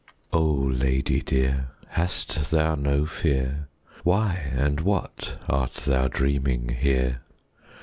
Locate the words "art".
5.47-5.75